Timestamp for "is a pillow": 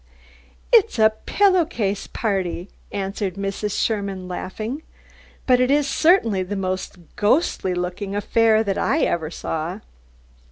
0.89-1.63